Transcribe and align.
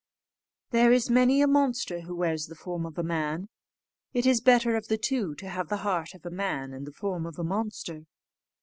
"There 0.71 0.91
is 0.91 1.11
many 1.11 1.41
a 1.43 1.47
monster 1.47 1.99
who 2.01 2.15
wears 2.15 2.47
the 2.47 2.55
form 2.55 2.87
of 2.87 2.97
a 2.97 3.03
man; 3.03 3.49
it 4.13 4.25
is 4.25 4.41
better 4.41 4.75
of 4.75 4.87
the 4.87 4.97
two 4.97 5.35
to 5.35 5.47
have 5.47 5.69
the 5.69 5.77
heart 5.85 6.15
of 6.15 6.25
a 6.25 6.31
man 6.31 6.73
and 6.73 6.87
the 6.87 6.91
form 6.91 7.23
of 7.27 7.37
a 7.37 7.43
monster." 7.43 8.07